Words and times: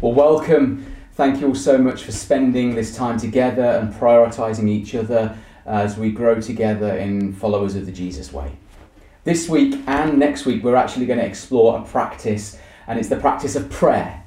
Well, 0.00 0.12
welcome. 0.12 0.94
Thank 1.14 1.40
you 1.40 1.48
all 1.48 1.56
so 1.56 1.76
much 1.76 2.04
for 2.04 2.12
spending 2.12 2.76
this 2.76 2.94
time 2.94 3.18
together 3.18 3.64
and 3.64 3.92
prioritizing 3.92 4.68
each 4.68 4.94
other 4.94 5.36
as 5.66 5.98
we 5.98 6.12
grow 6.12 6.40
together 6.40 6.96
in 6.96 7.32
followers 7.32 7.74
of 7.74 7.84
the 7.84 7.90
Jesus 7.90 8.32
way. 8.32 8.52
This 9.24 9.48
week 9.48 9.82
and 9.88 10.16
next 10.16 10.46
week, 10.46 10.62
we're 10.62 10.76
actually 10.76 11.06
going 11.06 11.18
to 11.18 11.26
explore 11.26 11.80
a 11.80 11.82
practice, 11.82 12.56
and 12.86 12.96
it's 12.96 13.08
the 13.08 13.16
practice 13.16 13.56
of 13.56 13.70
prayer. 13.70 14.22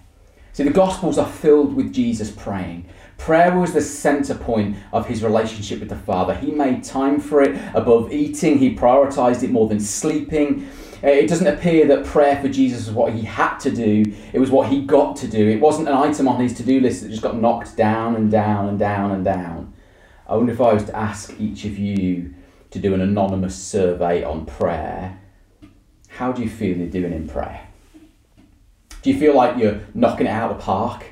See, 0.52 0.64
the 0.64 0.72
Gospels 0.72 1.18
are 1.18 1.26
filled 1.26 1.74
with 1.74 1.94
Jesus 1.94 2.32
praying. 2.32 2.90
Prayer 3.18 3.58
was 3.58 3.72
the 3.72 3.80
center 3.80 4.36
point 4.36 4.76
of 4.92 5.08
his 5.08 5.24
relationship 5.24 5.80
with 5.80 5.88
the 5.88 5.96
Father. 5.96 6.36
He 6.36 6.52
made 6.52 6.84
time 6.84 7.18
for 7.22 7.42
it 7.42 7.58
above 7.74 8.12
eating, 8.12 8.58
he 8.58 8.76
prioritized 8.76 9.42
it 9.42 9.52
more 9.52 9.70
than 9.70 9.80
sleeping. 9.80 10.68
Uh, 11.04 11.08
it 11.08 11.28
doesn't 11.28 11.48
appear 11.48 11.88
that 11.88 12.06
prayer 12.06 12.40
for 12.42 12.48
Jesus 12.48 12.86
was 12.86 12.96
what 12.96 13.14
he 13.14 13.24
had 13.24 13.58
to 13.58 13.72
do, 13.72 14.04
it 14.34 14.40
was 14.40 14.52
what 14.52 14.70
he 14.70 14.82
got 14.82 15.16
to 15.18 15.28
do. 15.28 15.50
It 15.50 15.60
wasn't 15.60 15.88
an 15.88 15.96
item 15.96 16.28
on 16.28 16.40
his 16.40 16.54
to 16.56 16.64
do 16.64 16.80
list 16.80 17.02
that 17.02 17.10
just 17.10 17.24
got 17.24 17.36
knocked 17.36 17.76
down 17.76 18.16
and 18.16 18.30
down 18.30 18.70
and 18.70 18.78
down 18.78 19.12
and 19.12 19.26
down. 19.26 19.74
I 20.28 20.36
wonder 20.36 20.54
if 20.54 20.62
I 20.62 20.74
was 20.74 20.86
to 20.86 20.96
ask 20.96 21.34
each 21.40 21.66
of 21.66 21.78
you 21.78 22.34
to 22.70 22.80
do 22.80 22.94
an 22.94 23.02
anonymous 23.02 23.56
survey 23.56 24.24
on 24.24 24.46
prayer, 24.46 25.20
how 26.08 26.32
do 26.32 26.42
you 26.44 26.50
feel 26.50 26.78
you're 26.78 26.88
doing 26.88 27.14
in 27.14 27.28
prayer? 27.28 27.68
Do 29.02 29.10
you 29.10 29.20
feel 29.20 29.36
like 29.36 29.58
you're 29.58 29.82
knocking 29.94 30.28
it 30.28 30.30
out 30.30 30.52
of 30.52 30.58
the 30.58 30.64
park? 30.64 31.06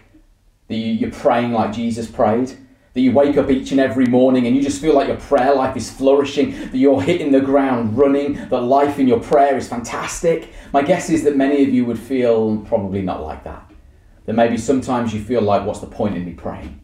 That 0.67 0.76
you're 0.76 1.12
praying 1.12 1.52
like 1.52 1.73
Jesus 1.73 2.08
prayed? 2.08 2.56
That 2.94 3.02
you 3.02 3.12
wake 3.12 3.38
up 3.38 3.50
each 3.50 3.72
and 3.72 3.80
every 3.80 4.06
morning 4.06 4.48
and 4.48 4.56
you 4.56 4.62
just 4.62 4.82
feel 4.82 4.96
like 4.96 5.08
your 5.08 5.18
prayer 5.18 5.54
life 5.54 5.78
is 5.78 5.92
flourishing, 5.92 6.52
that 6.72 6.78
you're 6.78 7.02
hitting 7.02 7.32
the 7.32 7.40
ground 7.40 7.98
running, 7.98 8.34
that 8.50 8.62
life 8.62 8.98
in 9.00 9.08
your 9.08 9.20
prayer 9.20 9.56
is 9.58 9.68
fantastic. 9.68 10.50
My 10.74 10.82
guess 10.82 11.10
is 11.10 11.24
that 11.24 11.38
many 11.38 11.64
of 11.64 11.70
you 11.70 11.86
would 11.86 12.00
feel 12.00 12.58
probably 12.62 13.02
not 13.02 13.22
like 13.22 13.44
that. 13.44 13.72
That 14.26 14.34
maybe 14.34 14.58
sometimes 14.58 15.14
you 15.14 15.24
feel 15.24 15.42
like, 15.42 15.66
what's 15.66 15.80
the 15.80 15.88
point 15.88 16.16
in 16.16 16.26
me 16.26 16.34
praying? 16.34 16.82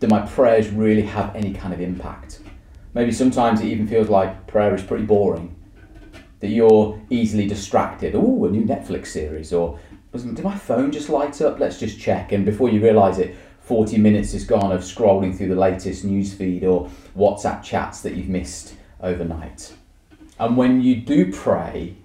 Do 0.00 0.08
my 0.08 0.20
prayers 0.26 0.68
really 0.70 1.02
have 1.02 1.34
any 1.36 1.52
kind 1.52 1.72
of 1.72 1.80
impact? 1.80 2.40
Maybe 2.94 3.12
sometimes 3.12 3.60
it 3.60 3.66
even 3.66 3.86
feels 3.86 4.08
like 4.08 4.46
prayer 4.46 4.74
is 4.74 4.82
pretty 4.82 5.04
boring. 5.04 5.56
That 6.40 6.48
you're 6.48 7.00
easily 7.08 7.46
distracted. 7.46 8.16
Oh, 8.16 8.44
a 8.44 8.50
new 8.50 8.64
Netflix 8.64 9.06
series, 9.06 9.52
or 9.52 9.78
did 10.12 10.42
my 10.42 10.56
phone 10.56 10.90
just 10.90 11.08
light 11.08 11.40
up? 11.40 11.60
Let's 11.60 11.78
just 11.78 12.00
check. 12.00 12.32
And 12.32 12.44
before 12.44 12.68
you 12.68 12.82
realise 12.82 13.18
it, 13.18 13.36
40 13.72 13.96
minutes 13.96 14.34
is 14.34 14.44
gone 14.44 14.70
of 14.70 14.82
scrolling 14.82 15.34
through 15.34 15.48
the 15.48 15.54
latest 15.54 16.04
news 16.04 16.34
feed 16.34 16.62
or 16.62 16.90
WhatsApp 17.16 17.62
chats 17.62 18.02
that 18.02 18.14
you've 18.14 18.28
missed 18.28 18.74
overnight. 19.00 19.72
And 20.38 20.58
when 20.58 20.82
you 20.82 20.96
do 20.96 21.32
pray, 21.32 21.96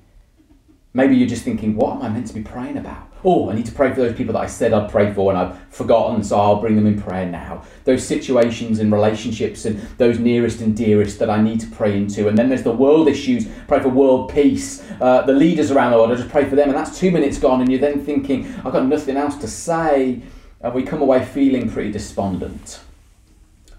maybe 0.93 1.17
you're 1.17 1.27
just 1.27 1.43
thinking, 1.43 1.75
what 1.75 1.97
am 1.97 2.03
I 2.03 2.07
meant 2.07 2.27
to 2.27 2.33
be 2.33 2.41
praying 2.41 2.77
about? 2.77 3.11
Oh, 3.25 3.49
I 3.49 3.53
need 3.53 3.65
to 3.65 3.73
pray 3.73 3.89
for 3.89 3.97
those 3.97 4.15
people 4.15 4.31
that 4.31 4.39
I 4.39 4.45
said 4.45 4.71
I'd 4.71 4.89
pray 4.89 5.11
for 5.13 5.29
and 5.29 5.37
I've 5.37 5.61
forgotten, 5.67 6.23
so 6.23 6.39
I'll 6.39 6.61
bring 6.61 6.77
them 6.77 6.87
in 6.87 7.01
prayer 7.01 7.25
now. 7.25 7.63
Those 7.83 8.01
situations 8.01 8.79
and 8.79 8.89
relationships 8.89 9.65
and 9.65 9.77
those 9.97 10.19
nearest 10.19 10.61
and 10.61 10.73
dearest 10.73 11.19
that 11.19 11.29
I 11.29 11.41
need 11.41 11.59
to 11.59 11.67
pray 11.67 11.97
into. 11.97 12.29
And 12.29 12.37
then 12.37 12.47
there's 12.47 12.63
the 12.63 12.71
world 12.71 13.09
issues, 13.09 13.45
pray 13.67 13.81
for 13.81 13.89
world 13.89 14.33
peace, 14.33 14.89
uh, 15.01 15.23
the 15.23 15.33
leaders 15.33 15.69
around 15.69 15.91
the 15.91 15.97
world, 15.97 16.13
I 16.13 16.15
just 16.15 16.29
pray 16.29 16.45
for 16.45 16.55
them. 16.55 16.69
And 16.69 16.77
that's 16.77 16.97
two 16.97 17.11
minutes 17.11 17.37
gone, 17.37 17.59
and 17.59 17.69
you're 17.69 17.81
then 17.81 18.05
thinking, 18.05 18.45
I've 18.63 18.71
got 18.71 18.85
nothing 18.85 19.17
else 19.17 19.35
to 19.39 19.49
say 19.49 20.21
and 20.61 20.73
we 20.73 20.83
come 20.83 21.01
away 21.01 21.23
feeling 21.23 21.69
pretty 21.69 21.91
despondent. 21.91 22.79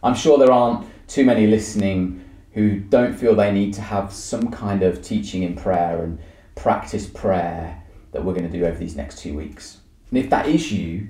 I'm 0.03 0.15
sure 0.15 0.39
there 0.39 0.53
aren't 0.53 0.87
too 1.09 1.25
many 1.25 1.47
listening 1.47 2.25
who 2.53 2.81
don't 2.81 3.15
feel 3.15 3.34
they 3.34 3.53
need 3.53 3.75
to 3.75 3.81
have 3.81 4.12
some 4.12 4.51
kind 4.51 4.83
of 4.83 5.03
teaching 5.03 5.43
in 5.43 5.55
prayer 5.55 6.03
and 6.03 6.19
practice 6.55 7.06
prayer 7.06 7.83
that 8.12 8.25
we're 8.25 8.33
going 8.33 8.51
to 8.51 8.59
do 8.59 8.65
over 8.65 8.79
these 8.79 8.97
next 8.97 9.19
two 9.19 9.37
weeks. 9.37 9.79
And 10.11 10.19
if 10.19 10.31
that 10.31 10.47
is 10.49 10.73
you, 10.73 11.09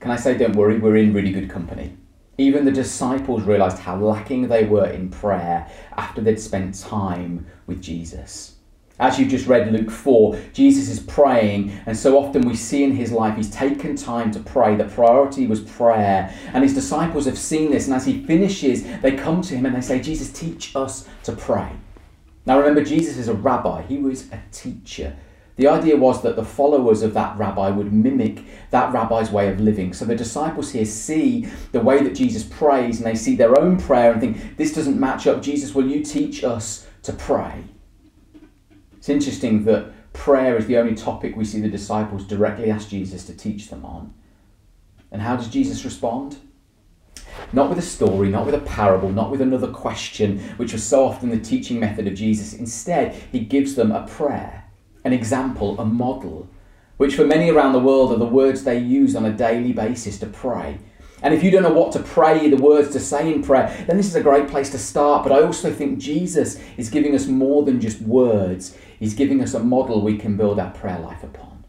can 0.00 0.10
I 0.10 0.16
say, 0.16 0.36
don't 0.36 0.54
worry, 0.54 0.78
we're 0.78 0.96
in 0.96 1.12
really 1.12 1.32
good 1.32 1.50
company. 1.50 1.96
Even 2.36 2.64
the 2.64 2.70
disciples 2.70 3.42
realized 3.42 3.78
how 3.78 3.96
lacking 3.96 4.46
they 4.48 4.64
were 4.64 4.86
in 4.86 5.10
prayer 5.10 5.68
after 5.96 6.20
they'd 6.20 6.38
spent 6.38 6.78
time 6.78 7.46
with 7.66 7.82
Jesus. 7.82 8.54
As 9.00 9.16
you've 9.16 9.28
just 9.28 9.46
read 9.46 9.70
Luke 9.72 9.92
4, 9.92 10.36
Jesus 10.52 10.88
is 10.88 10.98
praying, 10.98 11.70
and 11.86 11.96
so 11.96 12.18
often 12.18 12.42
we 12.42 12.56
see 12.56 12.82
in 12.82 12.96
his 12.96 13.12
life 13.12 13.36
he's 13.36 13.50
taken 13.50 13.94
time 13.94 14.32
to 14.32 14.40
pray. 14.40 14.74
The 14.74 14.86
priority 14.86 15.46
was 15.46 15.60
prayer, 15.60 16.34
and 16.52 16.64
his 16.64 16.74
disciples 16.74 17.24
have 17.26 17.38
seen 17.38 17.70
this, 17.70 17.86
and 17.86 17.94
as 17.94 18.06
he 18.06 18.24
finishes, 18.24 18.82
they 19.00 19.12
come 19.12 19.40
to 19.42 19.56
him 19.56 19.66
and 19.66 19.76
they 19.76 19.80
say, 19.80 20.00
Jesus, 20.00 20.32
teach 20.32 20.74
us 20.74 21.08
to 21.22 21.32
pray. 21.32 21.70
Now 22.44 22.58
remember, 22.58 22.82
Jesus 22.82 23.16
is 23.18 23.28
a 23.28 23.34
rabbi, 23.34 23.82
he 23.82 23.98
was 23.98 24.32
a 24.32 24.40
teacher. 24.50 25.14
The 25.54 25.68
idea 25.68 25.96
was 25.96 26.22
that 26.22 26.34
the 26.34 26.44
followers 26.44 27.02
of 27.02 27.14
that 27.14 27.36
rabbi 27.38 27.70
would 27.70 27.92
mimic 27.92 28.42
that 28.70 28.92
rabbi's 28.92 29.30
way 29.30 29.48
of 29.48 29.60
living. 29.60 29.92
So 29.92 30.06
the 30.06 30.16
disciples 30.16 30.72
here 30.72 30.84
see 30.84 31.48
the 31.70 31.80
way 31.80 32.02
that 32.02 32.14
Jesus 32.16 32.42
prays, 32.42 32.96
and 32.96 33.06
they 33.06 33.14
see 33.14 33.36
their 33.36 33.56
own 33.56 33.76
prayer 33.76 34.10
and 34.10 34.20
think, 34.20 34.56
This 34.56 34.74
doesn't 34.74 34.98
match 34.98 35.28
up. 35.28 35.40
Jesus, 35.40 35.72
will 35.72 35.86
you 35.86 36.04
teach 36.04 36.42
us 36.42 36.88
to 37.02 37.12
pray? 37.12 37.64
It's 39.08 39.26
interesting 39.26 39.64
that 39.64 40.12
prayer 40.12 40.58
is 40.58 40.66
the 40.66 40.76
only 40.76 40.94
topic 40.94 41.34
we 41.34 41.46
see 41.46 41.62
the 41.62 41.68
disciples 41.70 42.26
directly 42.26 42.70
ask 42.70 42.90
Jesus 42.90 43.24
to 43.24 43.34
teach 43.34 43.70
them 43.70 43.82
on. 43.82 44.12
And 45.10 45.22
how 45.22 45.34
does 45.34 45.48
Jesus 45.48 45.82
respond? 45.82 46.36
Not 47.50 47.70
with 47.70 47.78
a 47.78 47.82
story, 47.82 48.28
not 48.28 48.44
with 48.44 48.54
a 48.54 48.58
parable, 48.58 49.10
not 49.10 49.30
with 49.30 49.40
another 49.40 49.68
question, 49.68 50.40
which 50.58 50.74
was 50.74 50.84
so 50.84 51.06
often 51.06 51.30
the 51.30 51.38
teaching 51.38 51.80
method 51.80 52.06
of 52.06 52.16
Jesus. 52.16 52.52
Instead, 52.52 53.14
he 53.32 53.40
gives 53.40 53.76
them 53.76 53.92
a 53.92 54.06
prayer, 54.06 54.64
an 55.04 55.14
example, 55.14 55.80
a 55.80 55.86
model, 55.86 56.46
which 56.98 57.14
for 57.14 57.24
many 57.24 57.48
around 57.48 57.72
the 57.72 57.78
world 57.78 58.12
are 58.12 58.18
the 58.18 58.26
words 58.26 58.62
they 58.62 58.78
use 58.78 59.16
on 59.16 59.24
a 59.24 59.32
daily 59.32 59.72
basis 59.72 60.18
to 60.18 60.26
pray. 60.26 60.80
And 61.22 61.32
if 61.32 61.42
you 61.42 61.50
don't 61.50 61.62
know 61.62 61.72
what 61.72 61.92
to 61.92 62.00
pray, 62.00 62.48
the 62.48 62.56
words 62.56 62.90
to 62.90 63.00
say 63.00 63.32
in 63.32 63.42
prayer, 63.42 63.74
then 63.88 63.96
this 63.96 64.06
is 64.06 64.14
a 64.14 64.22
great 64.22 64.48
place 64.48 64.70
to 64.70 64.78
start. 64.78 65.24
But 65.24 65.32
I 65.32 65.42
also 65.42 65.72
think 65.72 65.98
Jesus 65.98 66.60
is 66.76 66.90
giving 66.90 67.14
us 67.14 67.26
more 67.26 67.64
than 67.64 67.80
just 67.80 68.00
words, 68.02 68.76
He's 68.98 69.14
giving 69.14 69.42
us 69.42 69.54
a 69.54 69.60
model 69.60 70.02
we 70.02 70.18
can 70.18 70.36
build 70.36 70.58
our 70.58 70.70
prayer 70.70 70.98
life 70.98 71.22
upon. 71.22 71.64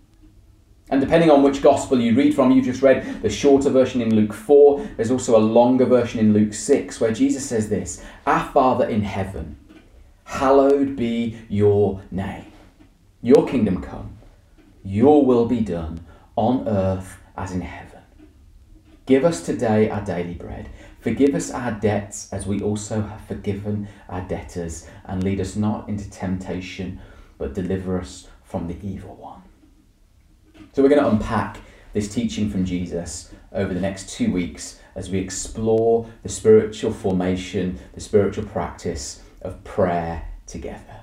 And 0.89 0.99
depending 0.99 1.29
on 1.29 1.43
which 1.43 1.61
gospel 1.61 1.99
you 1.99 2.15
read 2.15 2.33
from, 2.33 2.51
you 2.51 2.61
just 2.63 2.81
read 2.81 3.21
the 3.21 3.29
shorter 3.29 3.69
version 3.69 4.01
in 4.01 4.15
Luke 4.15 4.33
4, 4.33 4.87
there's 4.97 5.11
also 5.11 5.37
a 5.37 5.39
longer 5.39 5.85
version 5.85 6.19
in 6.19 6.33
Luke 6.33 6.53
6, 6.53 6.99
where 6.99 7.13
Jesus 7.13 7.47
says 7.47 7.69
this 7.69 8.03
Our 8.25 8.43
Father 8.51 8.87
in 8.87 9.03
heaven, 9.03 9.57
hallowed 10.23 10.95
be 10.95 11.37
your 11.47 12.01
name. 12.09 12.51
Your 13.21 13.47
kingdom 13.47 13.81
come, 13.81 14.17
your 14.83 15.23
will 15.25 15.45
be 15.45 15.61
done 15.61 16.05
on 16.35 16.67
earth 16.67 17.17
as 17.37 17.51
in 17.51 17.61
heaven. 17.61 17.99
Give 19.05 19.25
us 19.25 19.43
today 19.43 19.89
our 19.89 20.05
daily 20.05 20.35
bread. 20.35 20.69
Forgive 20.99 21.33
us 21.33 21.51
our 21.51 21.71
debts 21.71 22.31
as 22.31 22.45
we 22.45 22.61
also 22.61 23.01
have 23.01 23.21
forgiven 23.21 23.87
our 24.07 24.21
debtors. 24.21 24.87
And 25.05 25.23
lead 25.23 25.39
us 25.39 25.55
not 25.55 25.89
into 25.89 26.09
temptation, 26.09 26.99
but 27.39 27.55
deliver 27.55 27.99
us 27.99 28.27
from 28.43 28.67
the 28.67 28.77
evil 28.87 29.15
one. 29.15 29.41
So 30.73 30.83
we're 30.83 30.89
going 30.89 31.01
to 31.01 31.09
unpack 31.09 31.57
this 31.93 32.13
teaching 32.13 32.51
from 32.51 32.65
Jesus 32.65 33.33
over 33.51 33.73
the 33.73 33.79
next 33.79 34.09
two 34.09 34.31
weeks 34.31 34.79
as 34.93 35.09
we 35.09 35.17
explore 35.17 36.07
the 36.21 36.29
spiritual 36.29 36.93
formation, 36.93 37.79
the 37.93 38.01
spiritual 38.01 38.45
practice 38.45 39.23
of 39.41 39.63
prayer 39.63 40.27
together. 40.45 41.01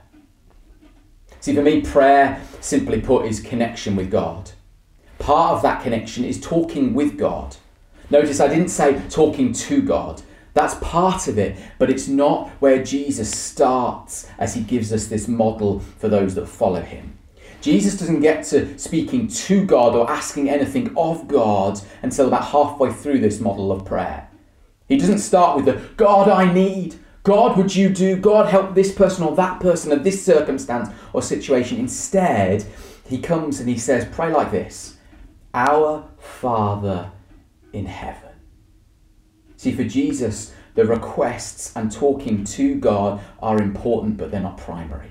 See, 1.41 1.54
for 1.54 1.62
me, 1.62 1.80
prayer, 1.80 2.41
simply 2.60 3.00
put, 3.00 3.26
is 3.26 3.41
connection 3.41 3.97
with 3.97 4.10
God. 4.10 4.50
Part 5.18 5.56
of 5.56 5.62
that 5.62 5.82
connection 5.82 6.24
is 6.24 6.41
talking 6.41 6.94
with 6.94 7.16
God. 7.16 7.56
Notice 8.10 8.38
I 8.38 8.48
didn't 8.48 8.68
say 8.68 9.00
talking 9.08 9.53
to 9.53 9.82
God. 9.82 10.22
That's 10.56 10.74
part 10.76 11.28
of 11.28 11.36
it, 11.36 11.58
but 11.78 11.90
it's 11.90 12.08
not 12.08 12.48
where 12.60 12.82
Jesus 12.82 13.30
starts 13.30 14.26
as 14.38 14.54
he 14.54 14.62
gives 14.62 14.90
us 14.90 15.06
this 15.06 15.28
model 15.28 15.80
for 15.80 16.08
those 16.08 16.34
that 16.34 16.46
follow 16.46 16.80
him. 16.80 17.18
Jesus 17.60 17.98
doesn't 17.98 18.20
get 18.20 18.42
to 18.46 18.78
speaking 18.78 19.28
to 19.28 19.66
God 19.66 19.94
or 19.94 20.10
asking 20.10 20.48
anything 20.48 20.96
of 20.96 21.28
God 21.28 21.78
until 22.00 22.28
about 22.28 22.47
halfway 22.47 22.91
through 22.91 23.20
this 23.20 23.38
model 23.38 23.70
of 23.70 23.84
prayer. 23.84 24.30
He 24.88 24.97
doesn't 24.97 25.18
start 25.18 25.56
with 25.56 25.66
the 25.66 25.94
God 25.98 26.26
I 26.26 26.50
need, 26.50 26.94
God 27.22 27.59
would 27.59 27.76
you 27.76 27.91
do, 27.91 28.16
God 28.16 28.48
help 28.48 28.74
this 28.74 28.94
person 28.94 29.24
or 29.24 29.36
that 29.36 29.60
person 29.60 29.92
or 29.92 29.97
this 29.97 30.24
circumstance 30.24 30.88
or 31.12 31.20
situation. 31.20 31.78
Instead, 31.78 32.64
he 33.06 33.18
comes 33.18 33.60
and 33.60 33.68
he 33.68 33.76
says, 33.76 34.06
Pray 34.10 34.32
like 34.32 34.52
this 34.52 34.97
Our 35.52 36.09
Father 36.18 37.10
in 37.74 37.84
heaven. 37.84 38.25
See, 39.56 39.72
for 39.72 39.84
Jesus, 39.84 40.53
the 40.74 40.84
requests 40.84 41.74
and 41.74 41.91
talking 41.91 42.44
to 42.44 42.74
God 42.76 43.20
are 43.41 43.60
important, 43.60 44.16
but 44.16 44.30
they're 44.30 44.41
not 44.41 44.58
primary. 44.58 45.10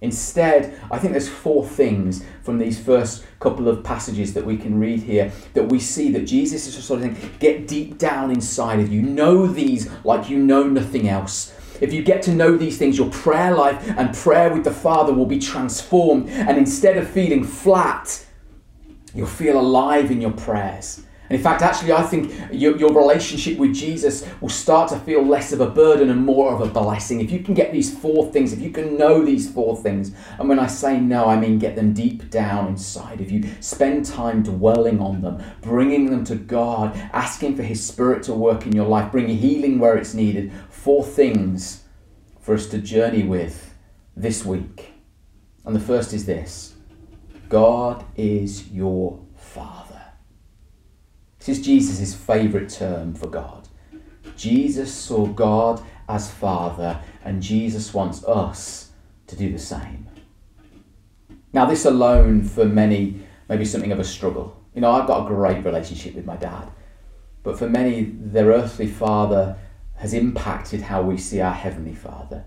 Instead, 0.00 0.78
I 0.90 0.98
think 0.98 1.12
there's 1.12 1.28
four 1.28 1.66
things 1.66 2.24
from 2.42 2.58
these 2.58 2.78
first 2.78 3.24
couple 3.40 3.68
of 3.68 3.82
passages 3.82 4.34
that 4.34 4.44
we 4.44 4.56
can 4.56 4.78
read 4.78 5.02
here 5.02 5.32
that 5.54 5.70
we 5.70 5.80
see 5.80 6.12
that 6.12 6.26
Jesus 6.26 6.66
is 6.66 6.74
just 6.74 6.86
sort 6.86 7.02
of 7.02 7.16
saying, 7.16 7.32
get 7.38 7.66
deep 7.66 7.98
down 7.98 8.30
inside 8.30 8.78
of 8.78 8.92
you. 8.92 9.02
Know 9.02 9.46
these 9.46 9.90
like 10.04 10.28
you 10.28 10.38
know 10.38 10.64
nothing 10.64 11.08
else. 11.08 11.54
If 11.80 11.92
you 11.92 12.02
get 12.02 12.22
to 12.22 12.32
know 12.32 12.56
these 12.56 12.78
things, 12.78 12.98
your 12.98 13.10
prayer 13.10 13.54
life 13.54 13.82
and 13.96 14.14
prayer 14.14 14.52
with 14.52 14.64
the 14.64 14.72
Father 14.72 15.12
will 15.12 15.26
be 15.26 15.38
transformed. 15.38 16.28
And 16.28 16.56
instead 16.58 16.96
of 16.96 17.08
feeling 17.08 17.44
flat, 17.44 18.26
You'll 19.16 19.26
feel 19.26 19.58
alive 19.58 20.10
in 20.10 20.20
your 20.20 20.32
prayers. 20.32 21.02
And 21.28 21.36
in 21.36 21.42
fact, 21.42 21.62
actually, 21.62 21.92
I 21.92 22.02
think 22.02 22.32
your, 22.52 22.76
your 22.76 22.92
relationship 22.92 23.58
with 23.58 23.74
Jesus 23.74 24.28
will 24.40 24.48
start 24.48 24.90
to 24.90 24.98
feel 25.00 25.22
less 25.24 25.52
of 25.52 25.60
a 25.60 25.68
burden 25.68 26.10
and 26.10 26.24
more 26.24 26.54
of 26.54 26.60
a 26.60 26.66
blessing. 26.66 27.20
If 27.20 27.30
you 27.30 27.40
can 27.40 27.54
get 27.54 27.72
these 27.72 27.96
four 27.96 28.30
things, 28.30 28.52
if 28.52 28.60
you 28.60 28.70
can 28.70 28.96
know 28.96 29.24
these 29.24 29.50
four 29.50 29.76
things, 29.76 30.12
and 30.38 30.48
when 30.48 30.58
I 30.58 30.66
say 30.66 31.00
know, 31.00 31.26
I 31.26 31.38
mean 31.38 31.58
get 31.58 31.74
them 31.74 31.92
deep 31.92 32.30
down 32.30 32.68
inside 32.68 33.20
of 33.20 33.30
you, 33.30 33.44
spend 33.60 34.04
time 34.06 34.42
dwelling 34.42 35.00
on 35.00 35.20
them, 35.20 35.42
bringing 35.62 36.10
them 36.10 36.24
to 36.24 36.36
God, 36.36 36.96
asking 37.12 37.56
for 37.56 37.62
His 37.62 37.84
Spirit 37.84 38.22
to 38.24 38.32
work 38.32 38.66
in 38.66 38.72
your 38.72 38.86
life, 38.86 39.10
bringing 39.10 39.36
healing 39.36 39.78
where 39.78 39.96
it's 39.96 40.14
needed. 40.14 40.52
Four 40.70 41.04
things 41.04 41.84
for 42.40 42.54
us 42.54 42.66
to 42.68 42.78
journey 42.78 43.24
with 43.24 43.74
this 44.16 44.44
week. 44.44 44.92
And 45.64 45.74
the 45.74 45.80
first 45.80 46.12
is 46.12 46.26
this 46.26 46.74
God 47.48 48.04
is 48.16 48.68
your. 48.70 49.25
This 51.46 51.58
is 51.58 51.64
Jesus' 51.64 52.12
favourite 52.12 52.68
term 52.68 53.14
for 53.14 53.28
God. 53.28 53.68
Jesus 54.36 54.92
saw 54.92 55.26
God 55.26 55.80
as 56.08 56.28
Father, 56.28 57.00
and 57.24 57.40
Jesus 57.40 57.94
wants 57.94 58.24
us 58.24 58.90
to 59.28 59.36
do 59.36 59.52
the 59.52 59.58
same. 59.60 60.08
Now, 61.52 61.64
this 61.64 61.84
alone 61.84 62.42
for 62.42 62.64
many 62.64 63.20
may 63.48 63.56
be 63.56 63.64
something 63.64 63.92
of 63.92 64.00
a 64.00 64.04
struggle. 64.04 64.60
You 64.74 64.80
know, 64.80 64.90
I've 64.90 65.06
got 65.06 65.24
a 65.24 65.28
great 65.28 65.64
relationship 65.64 66.16
with 66.16 66.24
my 66.24 66.34
dad, 66.34 66.68
but 67.44 67.56
for 67.56 67.70
many, 67.70 68.02
their 68.02 68.46
earthly 68.46 68.88
father 68.88 69.56
has 69.94 70.14
impacted 70.14 70.82
how 70.82 71.02
we 71.02 71.16
see 71.16 71.40
our 71.40 71.54
heavenly 71.54 71.94
father. 71.94 72.44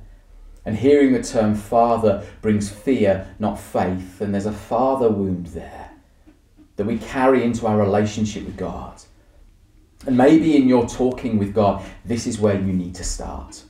And 0.66 0.76
hearing 0.76 1.14
the 1.14 1.24
term 1.24 1.56
father 1.56 2.28
brings 2.42 2.70
fear, 2.70 3.34
not 3.40 3.62
faith, 3.62 4.20
and 4.20 4.34
there's 4.34 4.46
a 4.46 4.52
father 4.52 5.10
wound 5.10 5.48
there 5.48 5.89
that 6.80 6.86
we 6.86 6.98
carry 6.98 7.44
into 7.44 7.68
our 7.68 7.78
relationship 7.78 8.46
with 8.46 8.56
God. 8.56 9.02
And 10.08 10.16
maybe 10.16 10.56
in 10.56 10.70
your 10.70 10.88
talking 10.88 11.38
with 11.38 11.54
God, 11.54 11.84
this 12.06 12.26
is 12.26 12.40
where 12.40 12.56
you 12.56 12.72
need 12.72 12.96
to 12.96 13.04
start. 13.04 13.62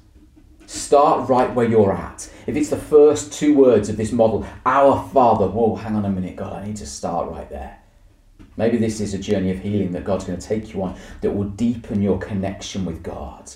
Start 0.67 1.27
right 1.27 1.51
where 1.55 1.67
you're 1.67 1.91
at. 1.91 2.31
If 2.45 2.55
it's 2.55 2.69
the 2.69 2.77
first 2.77 3.33
two 3.33 3.55
words 3.55 3.89
of 3.89 3.97
this 3.97 4.11
model, 4.11 4.45
our 4.63 5.09
Father, 5.09 5.47
whoa, 5.47 5.73
hang 5.73 5.95
on 5.95 6.05
a 6.05 6.09
minute, 6.11 6.35
God, 6.35 6.53
I 6.53 6.67
need 6.67 6.75
to 6.75 6.85
start 6.85 7.31
right 7.31 7.49
there. 7.49 7.79
Maybe 8.57 8.77
this 8.77 9.01
is 9.01 9.15
a 9.15 9.17
journey 9.17 9.49
of 9.49 9.57
healing 9.57 9.91
that 9.93 10.03
God's 10.03 10.25
going 10.25 10.37
to 10.37 10.47
take 10.47 10.71
you 10.71 10.83
on 10.83 10.95
that 11.21 11.31
will 11.31 11.49
deepen 11.49 12.03
your 12.03 12.19
connection 12.19 12.85
with 12.85 13.01
God. 13.01 13.51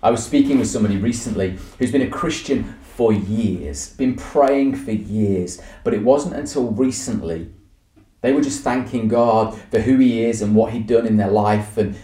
I 0.00 0.12
was 0.12 0.24
speaking 0.24 0.60
with 0.60 0.68
somebody 0.68 0.96
recently 0.96 1.58
who's 1.80 1.90
been 1.90 2.02
a 2.02 2.08
Christian 2.08 2.78
for 2.82 3.12
years, 3.12 3.94
been 3.96 4.14
praying 4.14 4.76
for 4.76 4.92
years, 4.92 5.60
but 5.82 5.92
it 5.92 6.04
wasn't 6.04 6.36
until 6.36 6.70
recently 6.70 7.52
they 8.22 8.32
were 8.32 8.40
just 8.40 8.62
thanking 8.62 9.08
God 9.08 9.54
for 9.70 9.80
who 9.80 9.98
He 9.98 10.24
is 10.24 10.40
and 10.40 10.54
what 10.54 10.72
He'd 10.72 10.86
done 10.86 11.06
in 11.06 11.18
their 11.18 11.30
life. 11.30 11.76
And 11.76 11.96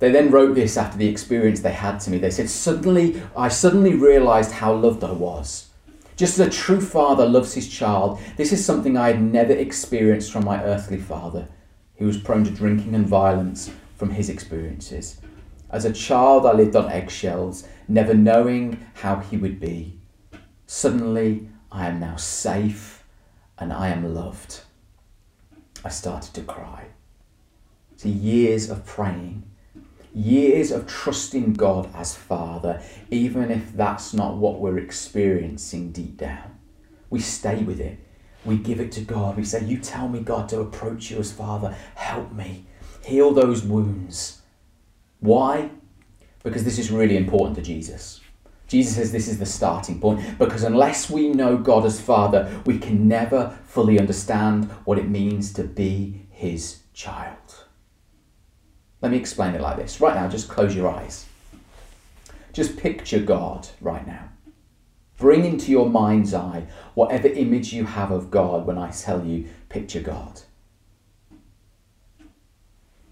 they 0.00 0.10
then 0.10 0.30
wrote 0.30 0.54
this 0.54 0.76
after 0.76 0.98
the 0.98 1.08
experience 1.08 1.60
they 1.60 1.72
had 1.72 1.98
to 2.00 2.10
me. 2.10 2.18
They 2.18 2.30
said, 2.30 2.50
Suddenly, 2.50 3.22
I 3.36 3.48
suddenly 3.48 3.94
realized 3.94 4.52
how 4.52 4.74
loved 4.74 5.04
I 5.04 5.12
was. 5.12 5.68
Just 6.16 6.38
as 6.38 6.48
a 6.48 6.50
true 6.50 6.80
father 6.80 7.26
loves 7.26 7.54
his 7.54 7.68
child, 7.68 8.18
this 8.36 8.52
is 8.52 8.64
something 8.64 8.96
I 8.96 9.12
had 9.12 9.22
never 9.22 9.52
experienced 9.52 10.32
from 10.32 10.44
my 10.44 10.62
earthly 10.64 10.98
father, 10.98 11.48
who 11.96 12.06
was 12.06 12.16
prone 12.16 12.42
to 12.44 12.50
drinking 12.50 12.94
and 12.94 13.06
violence 13.06 13.70
from 13.96 14.10
his 14.10 14.28
experiences. 14.28 15.20
As 15.70 15.84
a 15.84 15.92
child, 15.92 16.46
I 16.46 16.52
lived 16.52 16.74
on 16.74 16.90
eggshells, 16.90 17.68
never 17.86 18.14
knowing 18.14 18.84
how 18.94 19.16
he 19.16 19.36
would 19.36 19.60
be. 19.60 20.00
Suddenly, 20.66 21.48
I 21.70 21.86
am 21.86 22.00
now 22.00 22.16
safe 22.16 23.04
and 23.58 23.72
I 23.72 23.88
am 23.88 24.14
loved. 24.14 24.62
I 25.84 25.88
started 25.88 26.34
to 26.34 26.42
cry. 26.42 26.86
See, 27.96 28.10
years 28.10 28.70
of 28.70 28.86
praying, 28.86 29.44
years 30.14 30.70
of 30.70 30.86
trusting 30.86 31.54
God 31.54 31.90
as 31.94 32.14
Father, 32.14 32.82
even 33.10 33.50
if 33.50 33.72
that's 33.72 34.12
not 34.14 34.36
what 34.36 34.60
we're 34.60 34.78
experiencing 34.78 35.92
deep 35.92 36.16
down. 36.16 36.58
We 37.10 37.20
stay 37.20 37.62
with 37.62 37.80
it. 37.80 37.98
We 38.44 38.56
give 38.56 38.80
it 38.80 38.92
to 38.92 39.00
God. 39.00 39.36
We 39.36 39.44
say, 39.44 39.64
You 39.64 39.78
tell 39.78 40.08
me, 40.08 40.20
God, 40.20 40.48
to 40.50 40.60
approach 40.60 41.10
you 41.10 41.18
as 41.18 41.32
Father. 41.32 41.76
Help 41.94 42.32
me. 42.32 42.66
Heal 43.02 43.32
those 43.32 43.62
wounds. 43.62 44.42
Why? 45.20 45.70
Because 46.42 46.64
this 46.64 46.78
is 46.78 46.90
really 46.90 47.16
important 47.16 47.56
to 47.56 47.62
Jesus. 47.62 48.20
Jesus 48.68 48.96
says 48.96 49.10
this 49.10 49.28
is 49.28 49.38
the 49.38 49.46
starting 49.46 49.98
point 49.98 50.38
because 50.38 50.62
unless 50.62 51.08
we 51.08 51.30
know 51.30 51.56
God 51.56 51.86
as 51.86 52.00
Father, 52.00 52.62
we 52.66 52.78
can 52.78 53.08
never 53.08 53.58
fully 53.64 53.98
understand 53.98 54.70
what 54.84 54.98
it 54.98 55.08
means 55.08 55.52
to 55.54 55.64
be 55.64 56.26
His 56.30 56.82
child. 56.92 57.64
Let 59.00 59.10
me 59.12 59.18
explain 59.18 59.54
it 59.54 59.60
like 59.60 59.78
this. 59.78 60.00
Right 60.00 60.14
now, 60.14 60.28
just 60.28 60.48
close 60.48 60.74
your 60.76 60.90
eyes. 60.90 61.26
Just 62.52 62.76
picture 62.76 63.20
God 63.20 63.68
right 63.80 64.06
now. 64.06 64.28
Bring 65.16 65.44
into 65.44 65.70
your 65.70 65.88
mind's 65.88 66.34
eye 66.34 66.66
whatever 66.94 67.28
image 67.28 67.72
you 67.72 67.84
have 67.84 68.10
of 68.10 68.30
God 68.30 68.66
when 68.66 68.78
I 68.78 68.90
tell 68.90 69.24
you, 69.24 69.48
picture 69.68 70.00
God. 70.00 70.42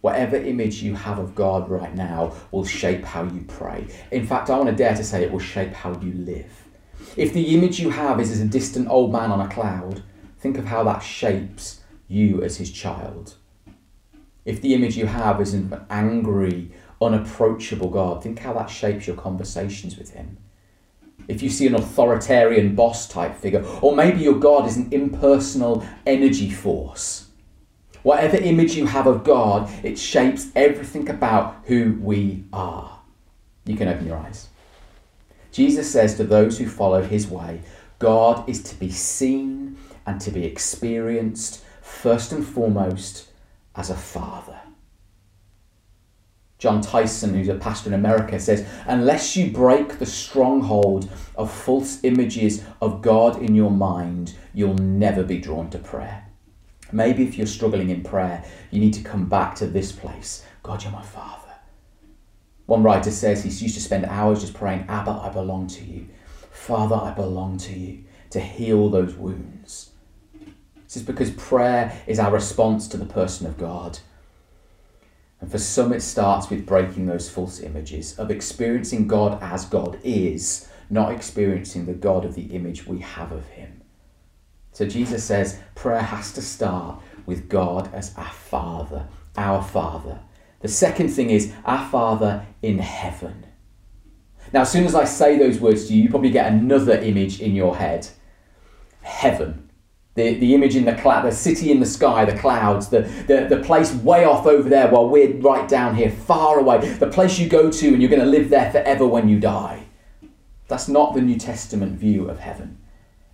Whatever 0.06 0.36
image 0.36 0.84
you 0.84 0.94
have 0.94 1.18
of 1.18 1.34
God 1.34 1.68
right 1.68 1.92
now 1.92 2.32
will 2.52 2.64
shape 2.64 3.04
how 3.04 3.24
you 3.24 3.44
pray. 3.48 3.88
In 4.12 4.24
fact, 4.24 4.50
I 4.50 4.56
want 4.56 4.70
to 4.70 4.76
dare 4.76 4.94
to 4.94 5.02
say 5.02 5.24
it 5.24 5.32
will 5.32 5.40
shape 5.40 5.72
how 5.72 5.98
you 6.00 6.12
live. 6.12 6.68
If 7.16 7.32
the 7.32 7.56
image 7.56 7.80
you 7.80 7.90
have 7.90 8.20
is 8.20 8.30
as 8.30 8.38
a 8.38 8.44
distant 8.44 8.88
old 8.88 9.10
man 9.10 9.32
on 9.32 9.40
a 9.40 9.52
cloud, 9.52 10.04
think 10.38 10.58
of 10.58 10.66
how 10.66 10.84
that 10.84 11.00
shapes 11.00 11.80
you 12.06 12.40
as 12.44 12.58
his 12.58 12.70
child. 12.70 13.34
If 14.44 14.62
the 14.62 14.74
image 14.74 14.96
you 14.96 15.06
have 15.06 15.40
is 15.40 15.54
an 15.54 15.74
angry, 15.90 16.70
unapproachable 17.02 17.90
God, 17.90 18.22
think 18.22 18.38
how 18.38 18.52
that 18.52 18.70
shapes 18.70 19.08
your 19.08 19.16
conversations 19.16 19.98
with 19.98 20.10
him. 20.10 20.36
If 21.26 21.42
you 21.42 21.50
see 21.50 21.66
an 21.66 21.74
authoritarian 21.74 22.76
boss 22.76 23.08
type 23.08 23.34
figure, 23.34 23.64
or 23.82 23.96
maybe 23.96 24.20
your 24.20 24.38
God 24.38 24.68
is 24.68 24.76
an 24.76 24.86
impersonal 24.92 25.84
energy 26.06 26.48
force 26.48 27.25
Whatever 28.06 28.36
image 28.36 28.76
you 28.76 28.86
have 28.86 29.08
of 29.08 29.24
God, 29.24 29.68
it 29.82 29.98
shapes 29.98 30.52
everything 30.54 31.10
about 31.10 31.64
who 31.64 31.98
we 32.00 32.44
are. 32.52 33.00
You 33.64 33.76
can 33.76 33.88
open 33.88 34.06
your 34.06 34.16
eyes. 34.16 34.46
Jesus 35.50 35.90
says 35.90 36.14
to 36.14 36.22
those 36.22 36.56
who 36.56 36.68
follow 36.68 37.02
his 37.02 37.26
way, 37.26 37.62
God 37.98 38.48
is 38.48 38.62
to 38.62 38.76
be 38.76 38.92
seen 38.92 39.76
and 40.06 40.20
to 40.20 40.30
be 40.30 40.44
experienced 40.44 41.64
first 41.82 42.30
and 42.30 42.46
foremost 42.46 43.26
as 43.74 43.90
a 43.90 43.96
father. 43.96 44.60
Jon 46.58 46.82
Tyson, 46.82 47.34
who's 47.34 47.48
a 47.48 47.56
pastor 47.56 47.88
in 47.88 47.94
America, 47.94 48.38
says, 48.38 48.64
Unless 48.86 49.36
you 49.36 49.50
break 49.50 49.98
the 49.98 50.06
stronghold 50.06 51.10
of 51.34 51.52
false 51.52 52.04
images 52.04 52.62
of 52.80 53.02
God 53.02 53.42
in 53.42 53.56
your 53.56 53.72
mind, 53.72 54.36
you'll 54.54 54.74
never 54.74 55.24
be 55.24 55.38
drawn 55.38 55.70
to 55.70 55.78
prayer. 55.80 56.25
Maybe 56.92 57.24
if 57.24 57.36
you're 57.36 57.46
struggling 57.46 57.90
in 57.90 58.02
prayer, 58.02 58.44
you 58.70 58.80
need 58.80 58.94
to 58.94 59.02
come 59.02 59.28
back 59.28 59.54
to 59.56 59.66
this 59.66 59.92
place 59.92 60.44
God, 60.62 60.82
you're 60.82 60.92
my 60.92 61.02
Father. 61.02 61.42
One 62.66 62.82
writer 62.82 63.12
says 63.12 63.44
he 63.44 63.48
used 63.48 63.76
to 63.76 63.80
spend 63.80 64.04
hours 64.06 64.40
just 64.40 64.54
praying, 64.54 64.86
Abba, 64.88 65.10
I 65.10 65.28
belong 65.28 65.68
to 65.68 65.84
you. 65.84 66.08
Father, 66.50 66.96
I 66.96 67.12
belong 67.12 67.58
to 67.58 67.78
you 67.78 68.04
to 68.30 68.40
heal 68.40 68.88
those 68.88 69.14
wounds. 69.14 69.90
This 70.84 70.96
is 70.96 71.02
because 71.02 71.30
prayer 71.30 72.00
is 72.06 72.18
our 72.18 72.32
response 72.32 72.88
to 72.88 72.96
the 72.96 73.06
person 73.06 73.46
of 73.46 73.58
God. 73.58 74.00
And 75.40 75.50
for 75.50 75.58
some, 75.58 75.92
it 75.92 76.00
starts 76.00 76.50
with 76.50 76.66
breaking 76.66 77.06
those 77.06 77.28
false 77.28 77.60
images 77.60 78.18
of 78.18 78.30
experiencing 78.30 79.06
God 79.06 79.40
as 79.42 79.64
God 79.64 79.98
is, 80.02 80.68
not 80.90 81.12
experiencing 81.12 81.86
the 81.86 81.92
God 81.92 82.24
of 82.24 82.34
the 82.34 82.46
image 82.46 82.86
we 82.86 83.00
have 83.00 83.32
of 83.32 83.46
Him. 83.48 83.75
So 84.76 84.84
Jesus 84.86 85.24
says 85.24 85.58
prayer 85.74 86.02
has 86.02 86.34
to 86.34 86.42
start 86.42 87.00
with 87.24 87.48
God 87.48 87.88
as 87.94 88.14
our 88.18 88.30
Father, 88.30 89.08
our 89.34 89.62
Father. 89.62 90.20
The 90.60 90.68
second 90.68 91.08
thing 91.08 91.30
is 91.30 91.54
our 91.64 91.88
Father 91.88 92.44
in 92.60 92.80
heaven. 92.80 93.46
Now, 94.52 94.60
as 94.60 94.70
soon 94.70 94.84
as 94.84 94.94
I 94.94 95.04
say 95.04 95.38
those 95.38 95.60
words 95.60 95.86
to 95.86 95.94
you, 95.94 96.02
you 96.02 96.10
probably 96.10 96.30
get 96.30 96.52
another 96.52 96.98
image 96.98 97.40
in 97.40 97.56
your 97.56 97.74
head 97.74 98.06
heaven. 99.00 99.70
The, 100.12 100.34
the 100.34 100.54
image 100.54 100.76
in 100.76 100.84
the 100.84 100.94
cloud, 100.94 101.24
the 101.24 101.32
city 101.32 101.70
in 101.70 101.80
the 101.80 101.86
sky, 101.86 102.26
the 102.26 102.36
clouds, 102.36 102.88
the, 102.88 103.00
the, 103.26 103.46
the 103.48 103.62
place 103.62 103.94
way 103.94 104.26
off 104.26 104.44
over 104.44 104.68
there 104.68 104.88
while 104.88 105.08
we're 105.08 105.38
right 105.38 105.66
down 105.66 105.96
here, 105.96 106.10
far 106.10 106.58
away, 106.58 106.86
the 106.86 107.08
place 107.08 107.38
you 107.38 107.48
go 107.48 107.70
to 107.70 107.88
and 107.88 108.02
you're 108.02 108.10
going 108.10 108.20
to 108.20 108.26
live 108.26 108.50
there 108.50 108.70
forever 108.70 109.06
when 109.06 109.26
you 109.26 109.40
die. 109.40 109.86
That's 110.68 110.86
not 110.86 111.14
the 111.14 111.22
New 111.22 111.38
Testament 111.38 111.98
view 111.98 112.28
of 112.28 112.40
heaven. 112.40 112.76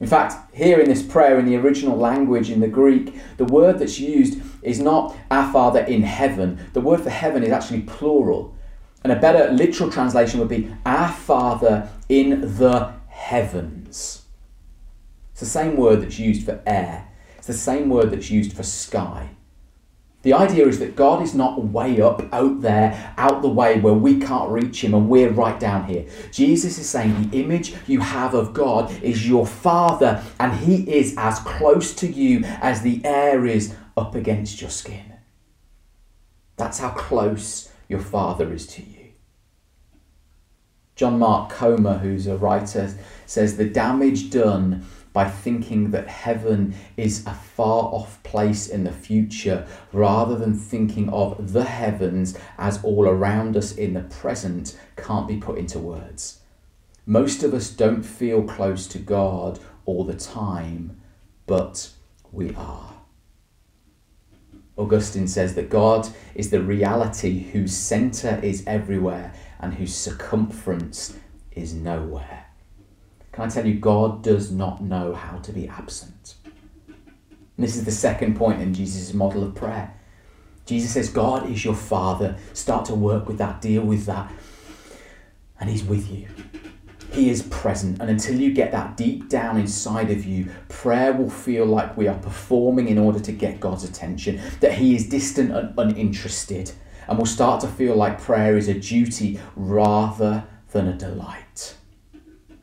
In 0.02 0.08
fact, 0.08 0.52
here 0.52 0.80
in 0.80 0.88
this 0.88 1.00
prayer, 1.00 1.38
in 1.38 1.46
the 1.46 1.54
original 1.54 1.96
language, 1.96 2.50
in 2.50 2.58
the 2.58 2.66
Greek, 2.66 3.14
the 3.36 3.44
word 3.44 3.78
that's 3.78 4.00
used 4.00 4.42
is 4.60 4.80
not 4.80 5.16
our 5.30 5.52
Father 5.52 5.78
in 5.78 6.02
heaven. 6.02 6.58
The 6.72 6.80
word 6.80 7.02
for 7.02 7.10
heaven 7.10 7.44
is 7.44 7.52
actually 7.52 7.82
plural. 7.82 8.52
And 9.04 9.12
a 9.12 9.20
better 9.20 9.52
literal 9.52 9.92
translation 9.92 10.40
would 10.40 10.48
be 10.48 10.74
our 10.84 11.12
Father 11.12 11.88
in 12.08 12.40
the 12.40 12.92
heavens. 13.06 14.24
It's 15.30 15.40
the 15.40 15.46
same 15.46 15.76
word 15.76 16.02
that's 16.02 16.18
used 16.18 16.44
for 16.46 16.60
air, 16.66 17.08
it's 17.38 17.46
the 17.46 17.52
same 17.52 17.88
word 17.88 18.10
that's 18.10 18.28
used 18.28 18.56
for 18.56 18.64
sky. 18.64 19.30
The 20.22 20.34
idea 20.34 20.68
is 20.68 20.78
that 20.78 20.94
God 20.94 21.20
is 21.22 21.34
not 21.34 21.64
way 21.64 22.00
up, 22.00 22.22
out 22.32 22.60
there, 22.60 23.14
out 23.18 23.42
the 23.42 23.48
way 23.48 23.80
where 23.80 23.92
we 23.92 24.20
can't 24.20 24.50
reach 24.50 24.82
Him 24.82 24.94
and 24.94 25.08
we're 25.08 25.30
right 25.30 25.58
down 25.58 25.86
here. 25.86 26.06
Jesus 26.30 26.78
is 26.78 26.88
saying 26.88 27.30
the 27.30 27.42
image 27.42 27.74
you 27.88 28.00
have 28.00 28.32
of 28.34 28.54
God 28.54 28.92
is 29.02 29.28
your 29.28 29.46
Father 29.46 30.22
and 30.38 30.52
He 30.52 30.88
is 30.90 31.14
as 31.18 31.40
close 31.40 31.92
to 31.96 32.06
you 32.06 32.42
as 32.44 32.82
the 32.82 33.04
air 33.04 33.46
is 33.46 33.74
up 33.96 34.14
against 34.14 34.60
your 34.60 34.70
skin. 34.70 35.12
That's 36.56 36.78
how 36.78 36.90
close 36.90 37.70
your 37.88 38.00
Father 38.00 38.52
is 38.52 38.66
to 38.68 38.82
you. 38.82 38.98
John 40.94 41.18
Mark 41.18 41.50
Comer, 41.50 41.98
who's 41.98 42.28
a 42.28 42.36
writer, 42.36 42.94
says 43.26 43.56
the 43.56 43.68
damage 43.68 44.30
done 44.30 44.86
by 45.12 45.28
thinking 45.28 45.90
that 45.90 46.08
heaven 46.08 46.74
is 46.96 47.26
a 47.26 47.34
far 47.34 47.84
off 47.92 48.22
place 48.22 48.68
in 48.68 48.84
the 48.84 48.92
future 48.92 49.66
rather 49.92 50.36
than 50.36 50.54
thinking 50.54 51.08
of 51.10 51.52
the 51.52 51.64
heavens 51.64 52.36
as 52.58 52.82
all 52.82 53.06
around 53.06 53.56
us 53.56 53.72
in 53.72 53.94
the 53.94 54.00
present 54.02 54.78
can't 54.96 55.28
be 55.28 55.36
put 55.36 55.58
into 55.58 55.78
words. 55.78 56.40
Most 57.04 57.42
of 57.42 57.52
us 57.52 57.70
don't 57.70 58.02
feel 58.02 58.44
close 58.44 58.86
to 58.88 58.98
God 58.98 59.58
all 59.84 60.04
the 60.04 60.14
time, 60.14 61.00
but 61.46 61.90
we 62.30 62.54
are. 62.54 62.94
Augustine 64.76 65.28
says 65.28 65.54
that 65.54 65.68
God 65.68 66.08
is 66.34 66.50
the 66.50 66.62
reality 66.62 67.50
whose 67.50 67.76
centre 67.76 68.40
is 68.42 68.64
everywhere 68.66 69.34
and 69.60 69.74
whose 69.74 69.94
circumference 69.94 71.16
is 71.50 71.74
nowhere. 71.74 72.46
Can 73.32 73.44
I 73.44 73.48
tell 73.48 73.66
you, 73.66 73.74
God 73.74 74.22
does 74.22 74.52
not 74.52 74.82
know 74.82 75.14
how 75.14 75.38
to 75.38 75.52
be 75.52 75.66
absent. 75.66 76.34
And 76.86 77.66
this 77.66 77.76
is 77.76 77.84
the 77.84 77.90
second 77.90 78.36
point 78.36 78.60
in 78.60 78.74
Jesus' 78.74 79.14
model 79.14 79.42
of 79.42 79.54
prayer. 79.54 79.94
Jesus 80.66 80.92
says, 80.92 81.08
God 81.08 81.50
is 81.50 81.64
your 81.64 81.74
Father. 81.74 82.36
Start 82.52 82.84
to 82.86 82.94
work 82.94 83.26
with 83.26 83.38
that, 83.38 83.60
deal 83.60 83.82
with 83.82 84.04
that. 84.06 84.30
And 85.58 85.70
He's 85.70 85.82
with 85.82 86.10
you. 86.10 86.28
He 87.10 87.30
is 87.30 87.42
present. 87.44 88.00
And 88.00 88.10
until 88.10 88.38
you 88.38 88.52
get 88.52 88.72
that 88.72 88.96
deep 88.96 89.28
down 89.28 89.58
inside 89.58 90.10
of 90.10 90.24
you, 90.24 90.50
prayer 90.68 91.12
will 91.12 91.30
feel 91.30 91.66
like 91.66 91.96
we 91.96 92.08
are 92.08 92.18
performing 92.18 92.88
in 92.88 92.98
order 92.98 93.20
to 93.20 93.32
get 93.32 93.60
God's 93.60 93.84
attention, 93.84 94.40
that 94.60 94.74
He 94.74 94.94
is 94.94 95.08
distant 95.08 95.52
and 95.52 95.74
uninterested. 95.78 96.72
And 97.08 97.18
we'll 97.18 97.26
start 97.26 97.60
to 97.62 97.68
feel 97.68 97.96
like 97.96 98.20
prayer 98.20 98.56
is 98.56 98.68
a 98.68 98.74
duty 98.74 99.40
rather 99.56 100.44
than 100.70 100.88
a 100.88 100.94
delight. 100.94 101.76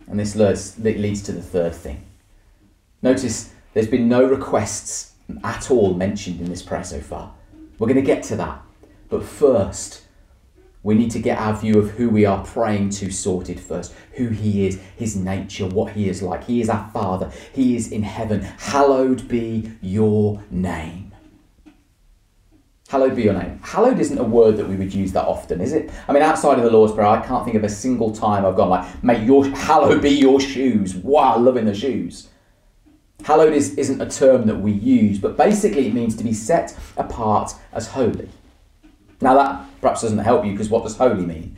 And 0.09 0.19
this 0.19 0.35
leads 0.35 1.21
to 1.21 1.31
the 1.31 1.41
third 1.41 1.73
thing. 1.73 2.03
Notice 3.01 3.53
there's 3.73 3.87
been 3.87 4.09
no 4.09 4.23
requests 4.23 5.13
at 5.43 5.69
all 5.69 5.93
mentioned 5.93 6.41
in 6.41 6.49
this 6.49 6.63
prayer 6.63 6.83
so 6.83 6.99
far. 6.99 7.31
We're 7.77 7.87
going 7.87 7.95
to 7.95 8.01
get 8.01 8.23
to 8.23 8.35
that. 8.37 8.61
But 9.07 9.23
first, 9.23 10.03
we 10.81 10.95
need 10.95 11.11
to 11.11 11.19
get 11.19 11.37
our 11.37 11.55
view 11.55 11.77
of 11.77 11.91
who 11.91 12.09
we 12.09 12.25
are 12.25 12.43
praying 12.43 12.89
to 12.91 13.11
sorted 13.11 13.59
first. 13.59 13.93
Who 14.13 14.29
He 14.29 14.65
is, 14.65 14.81
His 14.97 15.15
nature, 15.15 15.67
what 15.67 15.93
He 15.93 16.09
is 16.09 16.21
like. 16.21 16.45
He 16.45 16.59
is 16.59 16.69
our 16.69 16.89
Father. 16.91 17.31
He 17.53 17.75
is 17.75 17.91
in 17.91 18.03
heaven. 18.03 18.41
Hallowed 18.41 19.27
be 19.27 19.71
your 19.81 20.43
name. 20.49 21.08
Hallowed 22.89 23.15
be 23.15 23.22
your 23.22 23.36
name. 23.36 23.60
Hallowed 23.62 24.00
isn't 24.00 24.17
a 24.17 24.24
word 24.24 24.58
that 24.58 24.67
we 24.67 24.75
would 24.75 24.91
use 24.91 25.12
that 25.12 25.25
often, 25.25 25.62
is 25.62 25.74
it? 25.74 25.91
I 26.08 26.12
mean, 26.12 26.24
outside 26.24 26.58
of 26.58 26.63
the 26.63 26.72
Lord's 26.72 26.91
Prayer, 26.91 27.05
I 27.05 27.24
can't 27.24 27.46
think 27.46 27.55
of 27.55 27.63
a 27.63 27.69
single 27.69 28.12
time 28.12 28.43
I've 28.43 28.55
gone 28.55 28.69
like, 28.69 29.03
"May 29.03 29.24
your 29.24 29.46
hallowed 29.46 30.01
be 30.01 30.10
your 30.10 30.39
shoes." 30.39 30.96
Wow, 30.96 31.38
loving 31.38 31.65
the 31.65 31.75
shoes. 31.75 32.29
Hallowed 33.24 33.53
is, 33.53 33.75
isn't 33.75 34.01
a 34.01 34.10
term 34.10 34.48
that 34.48 34.55
we 34.55 34.72
use, 34.72 35.19
but 35.19 35.38
basically 35.38 35.86
it 35.86 35.93
means 35.93 36.15
to 36.15 36.24
be 36.24 36.34
set 36.34 36.75
apart 36.98 37.53
as 37.74 37.89
holy. 37.89 38.29
Now 39.22 39.36
that 39.36 39.65
perhaps 39.81 40.01
doesn't 40.01 40.17
help 40.17 40.43
you 40.43 40.53
because 40.53 40.72
what 40.72 40.81
does 40.81 40.98
holy 40.98 41.27
mean? 41.27 41.58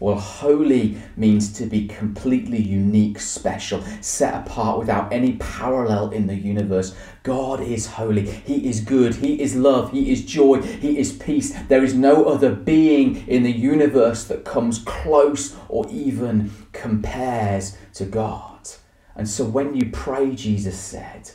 Well, 0.00 0.16
holy 0.16 0.96
means 1.16 1.52
to 1.54 1.66
be 1.66 1.88
completely 1.88 2.62
unique, 2.62 3.18
special, 3.18 3.82
set 4.00 4.32
apart 4.32 4.78
without 4.78 5.12
any 5.12 5.32
parallel 5.34 6.10
in 6.10 6.28
the 6.28 6.36
universe. 6.36 6.94
God 7.24 7.60
is 7.60 7.86
holy. 7.86 8.30
He 8.30 8.68
is 8.68 8.80
good. 8.80 9.16
He 9.16 9.40
is 9.42 9.56
love. 9.56 9.90
He 9.90 10.12
is 10.12 10.24
joy. 10.24 10.62
He 10.62 10.98
is 10.98 11.12
peace. 11.12 11.52
There 11.66 11.82
is 11.82 11.94
no 11.94 12.26
other 12.26 12.54
being 12.54 13.26
in 13.26 13.42
the 13.42 13.50
universe 13.50 14.22
that 14.24 14.44
comes 14.44 14.78
close 14.78 15.56
or 15.68 15.84
even 15.90 16.52
compares 16.72 17.76
to 17.94 18.04
God. 18.04 18.68
And 19.16 19.28
so 19.28 19.44
when 19.44 19.74
you 19.74 19.90
pray, 19.90 20.32
Jesus 20.36 20.78
said, 20.78 21.32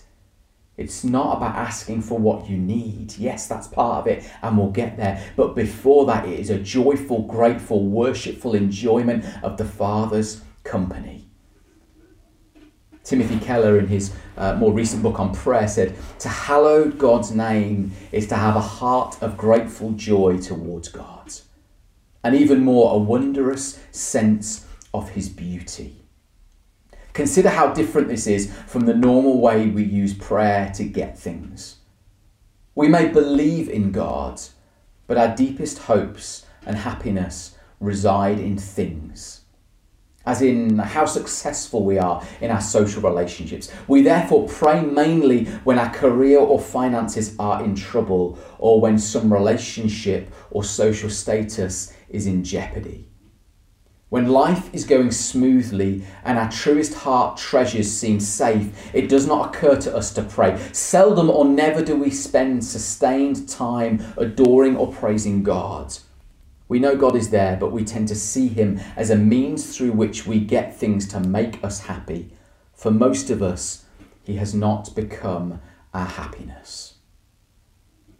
it's 0.76 1.04
not 1.04 1.38
about 1.38 1.56
asking 1.56 2.02
for 2.02 2.18
what 2.18 2.50
you 2.50 2.58
need. 2.58 3.16
Yes, 3.18 3.48
that's 3.48 3.68
part 3.68 4.00
of 4.00 4.08
it, 4.08 4.30
and 4.42 4.58
we'll 4.58 4.72
get 4.72 4.98
there. 4.98 5.24
But 5.36 5.56
before 5.56 6.06
that, 6.08 6.28
it 6.28 6.40
is 6.40 6.50
a 6.50 6.58
joyful, 6.58 7.22
grateful, 7.24 7.86
worshipful 7.86 8.56
enjoyment 8.56 9.24
of 9.44 9.58
the 9.58 9.66
Father's 9.66 10.42
company. 10.64 11.28
Timothy 13.04 13.38
Keller, 13.40 13.78
in 13.78 13.88
his 13.88 14.14
uh, 14.38 14.56
more 14.56 14.72
recent 14.72 15.04
book 15.04 15.20
on 15.20 15.36
prayer, 15.36 15.68
said, 15.68 15.96
To 16.20 16.30
hallow 16.30 16.90
God's 16.90 17.32
name 17.32 17.92
is 18.12 18.28
to 18.28 18.36
have 18.36 18.56
a 18.56 18.62
heart 18.62 19.22
of 19.22 19.38
grateful 19.38 19.92
joy 19.92 20.38
towards 20.38 20.88
God, 20.88 21.34
and 22.24 22.34
even 22.34 22.62
more, 22.64 22.96
a 22.96 22.98
wondrous 22.98 23.80
sense 23.92 24.66
of 24.94 25.10
his 25.12 25.30
beauty. 25.30 26.03
Consider 27.14 27.50
how 27.50 27.72
different 27.72 28.08
this 28.08 28.26
is 28.26 28.52
from 28.66 28.86
the 28.86 28.94
normal 28.94 29.40
way 29.40 29.68
we 29.68 29.84
use 29.84 30.16
prayer 30.16 30.72
to 30.76 30.84
get 30.84 31.18
things. 31.18 31.78
We 32.74 32.88
may 32.88 33.08
believe 33.08 33.70
in 33.70 33.92
God, 33.92 34.42
but 35.06 35.18
our 35.18 35.36
deepest 35.36 35.78
hopes 35.78 36.46
and 36.66 36.76
happiness 36.76 37.56
reside 37.80 38.40
in 38.40 38.58
things, 38.58 39.42
as 40.26 40.42
in 40.42 40.80
how 40.80 41.06
successful 41.06 41.86
we 41.86 42.00
are 42.00 42.26
in 42.42 42.50
our 42.50 42.62
social 42.62 43.04
relationships. 43.04 43.70
We 43.88 44.02
therefore 44.02 44.48
pray 44.48 44.82
mainly 44.82 45.46
when 45.66 45.78
our 45.78 45.94
career 45.94 46.40
or 46.40 46.60
finances 46.60 47.36
are 47.38 47.64
in 47.64 47.76
trouble 47.76 48.40
or 48.58 48.82
when 48.82 48.98
some 48.98 49.32
relationship 49.32 50.34
or 50.50 50.64
social 50.64 51.12
status 51.12 51.94
is 52.10 52.26
in 52.26 52.44
jeopardy. 52.44 53.13
When 54.14 54.30
life 54.30 54.72
is 54.76 54.86
going 54.86 55.10
smoothly 55.10 56.04
and 56.24 56.38
our 56.38 56.52
truest 56.52 56.94
heart 56.94 57.36
treasures 57.36 57.92
seem 57.92 58.20
safe, 58.20 58.94
it 58.94 59.10
does 59.10 59.26
not 59.26 59.48
occur 59.48 59.76
to 59.78 59.96
us 59.96 60.14
to 60.14 60.22
pray. 60.22 60.56
Seldom 60.72 61.32
or 61.32 61.46
never 61.46 61.84
do 61.84 61.96
we 61.96 62.12
spend 62.12 62.64
sustained 62.64 63.50
time 63.50 64.06
adoring 64.16 64.76
or 64.78 64.94
praising 64.94 65.42
God. 65.42 65.98
We 66.68 66.78
know 66.78 66.96
God 66.96 67.16
is 67.16 67.32
there, 67.32 67.58
but 67.58 67.72
we 67.72 67.84
tend 67.84 68.08
to 68.10 68.16
see 68.16 68.50
Him 68.50 68.80
as 68.96 69.10
a 69.10 69.18
means 69.18 69.76
through 69.76 69.94
which 69.94 70.28
we 70.28 70.40
get 70.40 70.78
things 70.78 71.08
to 71.08 71.20
make 71.20 71.64
us 71.64 71.80
happy. 71.80 72.36
For 72.76 72.92
most 72.92 73.32
of 73.32 73.42
us, 73.42 73.86
He 74.22 74.36
has 74.36 74.54
not 74.54 74.94
become 74.94 75.60
our 75.92 76.06
happiness. 76.06 76.98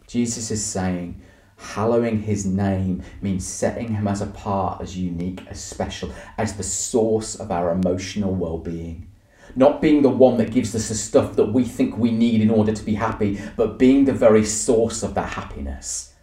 Jesus 0.08 0.50
is 0.50 0.64
saying, 0.64 1.22
Hallowing 1.56 2.22
his 2.22 2.44
name 2.44 3.02
means 3.22 3.46
setting 3.46 3.94
him 3.94 4.08
as 4.08 4.20
apart, 4.20 4.80
as 4.82 4.96
unique, 4.96 5.46
as 5.48 5.62
special, 5.62 6.12
as 6.36 6.56
the 6.56 6.62
source 6.62 7.34
of 7.34 7.50
our 7.50 7.70
emotional 7.70 8.34
well 8.34 8.58
being. 8.58 9.08
Not 9.56 9.80
being 9.80 10.02
the 10.02 10.08
one 10.08 10.36
that 10.38 10.52
gives 10.52 10.74
us 10.74 10.88
the 10.88 10.94
stuff 10.94 11.36
that 11.36 11.52
we 11.52 11.64
think 11.64 11.96
we 11.96 12.10
need 12.10 12.40
in 12.40 12.50
order 12.50 12.72
to 12.72 12.82
be 12.82 12.94
happy, 12.94 13.40
but 13.56 13.78
being 13.78 14.04
the 14.04 14.12
very 14.12 14.44
source 14.44 15.02
of 15.02 15.14
that 15.14 15.34
happiness. 15.34 16.14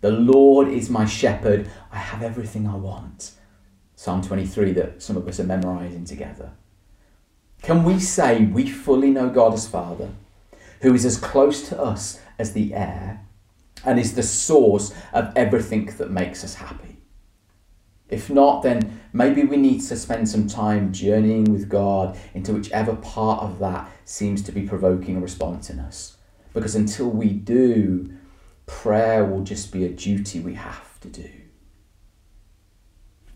The 0.00 0.10
Lord 0.10 0.68
is 0.68 0.88
my 0.88 1.04
shepherd, 1.04 1.70
I 1.92 1.98
have 1.98 2.22
everything 2.22 2.66
I 2.66 2.76
want. 2.76 3.32
Psalm 3.96 4.22
23 4.22 4.72
that 4.72 5.02
some 5.02 5.18
of 5.18 5.28
us 5.28 5.40
are 5.40 5.44
memorizing 5.44 6.06
together. 6.06 6.52
Can 7.60 7.84
we 7.84 8.00
say 8.00 8.46
we 8.46 8.66
fully 8.66 9.10
know 9.10 9.28
God 9.28 9.52
as 9.52 9.68
Father, 9.68 10.08
who 10.80 10.94
is 10.94 11.04
as 11.04 11.18
close 11.18 11.68
to 11.68 11.78
us 11.78 12.18
as 12.38 12.54
the 12.54 12.72
air? 12.72 13.26
And 13.84 13.98
is 13.98 14.14
the 14.14 14.22
source 14.22 14.94
of 15.12 15.32
everything 15.36 15.86
that 15.98 16.10
makes 16.10 16.44
us 16.44 16.54
happy. 16.54 16.96
If 18.08 18.28
not, 18.28 18.62
then 18.62 19.00
maybe 19.12 19.44
we 19.44 19.56
need 19.56 19.80
to 19.82 19.96
spend 19.96 20.28
some 20.28 20.48
time 20.48 20.92
journeying 20.92 21.44
with 21.44 21.68
God 21.68 22.18
into 22.34 22.52
whichever 22.52 22.96
part 22.96 23.42
of 23.42 23.60
that 23.60 23.88
seems 24.04 24.42
to 24.42 24.52
be 24.52 24.66
provoking 24.66 25.16
a 25.16 25.20
response 25.20 25.70
in 25.70 25.78
us. 25.78 26.16
Because 26.52 26.74
until 26.74 27.08
we 27.08 27.28
do, 27.28 28.12
prayer 28.66 29.24
will 29.24 29.42
just 29.42 29.72
be 29.72 29.84
a 29.84 29.88
duty 29.88 30.40
we 30.40 30.54
have 30.54 30.98
to 31.00 31.08
do. 31.08 31.30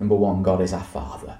Number 0.01 0.17
one, 0.17 0.43
God 0.43 0.61
is 0.61 0.73
our 0.73 0.83
Father. 0.83 1.39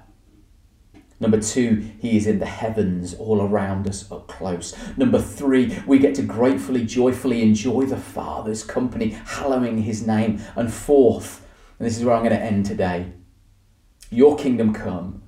Number 1.19 1.39
two, 1.39 1.91
he 1.99 2.17
is 2.17 2.27
in 2.27 2.39
the 2.39 2.45
heavens 2.45 3.13
all 3.13 3.41
around 3.41 3.87
us 3.87 4.11
up 4.11 4.27
close. 4.27 4.75
Number 4.97 5.19
three, 5.19 5.77
we 5.87 5.97
get 5.97 6.15
to 6.15 6.21
gratefully, 6.21 6.85
joyfully 6.85 7.41
enjoy 7.41 7.85
the 7.85 7.97
Father's 7.97 8.63
company, 8.63 9.09
hallowing 9.25 9.83
his 9.83 10.05
name. 10.05 10.41
And 10.55 10.73
fourth, 10.73 11.47
and 11.79 11.85
this 11.85 11.97
is 11.97 12.03
where 12.03 12.15
I'm 12.15 12.23
going 12.23 12.37
to 12.37 12.43
end 12.43 12.65
today 12.65 13.13
your 14.09 14.37
kingdom 14.37 14.73
come, 14.73 15.23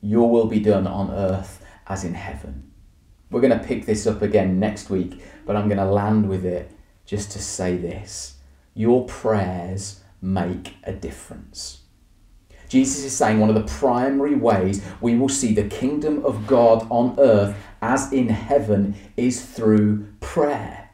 your 0.00 0.30
will 0.30 0.46
be 0.46 0.60
done 0.60 0.86
on 0.86 1.10
earth 1.10 1.64
as 1.86 2.04
in 2.04 2.14
heaven. 2.14 2.70
We're 3.30 3.40
going 3.40 3.58
to 3.58 3.66
pick 3.66 3.86
this 3.86 4.06
up 4.06 4.22
again 4.22 4.60
next 4.60 4.90
week, 4.90 5.22
but 5.44 5.56
I'm 5.56 5.68
going 5.68 5.78
to 5.78 5.84
land 5.84 6.28
with 6.28 6.44
it 6.44 6.70
just 7.04 7.32
to 7.32 7.38
say 7.40 7.76
this 7.76 8.36
your 8.74 9.06
prayers 9.06 10.02
make 10.22 10.76
a 10.84 10.92
difference. 10.92 11.82
Jesus 12.68 13.04
is 13.04 13.16
saying 13.16 13.40
one 13.40 13.48
of 13.48 13.54
the 13.54 13.72
primary 13.78 14.34
ways 14.34 14.84
we 15.00 15.16
will 15.16 15.28
see 15.28 15.54
the 15.54 15.68
kingdom 15.68 16.24
of 16.24 16.46
God 16.46 16.86
on 16.90 17.18
earth 17.18 17.56
as 17.80 18.12
in 18.12 18.28
heaven 18.28 18.94
is 19.16 19.44
through 19.44 20.06
prayer. 20.20 20.88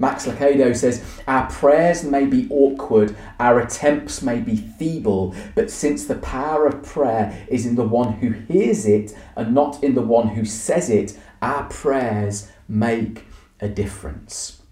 Max 0.00 0.26
Lucado 0.26 0.76
says, 0.76 1.04
Our 1.26 1.50
prayers 1.50 2.04
may 2.04 2.24
be 2.24 2.46
awkward, 2.50 3.16
our 3.40 3.58
attempts 3.58 4.22
may 4.22 4.38
be 4.38 4.56
feeble, 4.56 5.34
but 5.56 5.70
since 5.70 6.06
the 6.06 6.14
power 6.16 6.66
of 6.66 6.84
prayer 6.84 7.46
is 7.48 7.66
in 7.66 7.74
the 7.74 7.82
one 7.82 8.12
who 8.14 8.30
hears 8.30 8.86
it 8.86 9.16
and 9.34 9.54
not 9.54 9.82
in 9.82 9.94
the 9.94 10.02
one 10.02 10.28
who 10.28 10.44
says 10.44 10.88
it, 10.88 11.18
our 11.42 11.64
prayers 11.64 12.50
make 12.68 13.24
a 13.60 13.68
difference. 13.68 14.62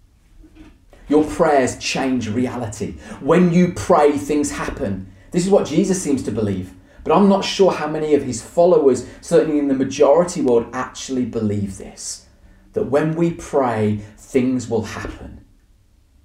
Your 1.09 1.25
prayers 1.25 1.77
change 1.79 2.29
reality. 2.29 2.93
When 3.21 3.53
you 3.53 3.73
pray, 3.73 4.13
things 4.13 4.53
happen. 4.53 5.13
This 5.31 5.45
is 5.45 5.51
what 5.51 5.67
Jesus 5.67 6.03
seems 6.03 6.23
to 6.25 6.31
believe. 6.31 6.75
But 7.05 7.15
I'm 7.17 7.29
not 7.29 7.45
sure 7.45 7.71
how 7.71 7.87
many 7.87 8.15
of 8.15 8.25
his 8.25 8.43
followers, 8.43 9.07
certainly 9.21 9.59
in 9.59 9.69
the 9.69 9.75
majority 9.75 10.43
world, 10.43 10.69
actually 10.73 11.25
believe 11.25 11.79
this. 11.79 12.27
That 12.73 12.91
when 12.91 13.15
we 13.15 13.33
pray, 13.33 14.01
things 14.17 14.69
will 14.69 14.83
happen. 14.83 15.45